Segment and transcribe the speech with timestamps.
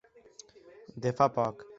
[1.05, 1.65] De fa poc.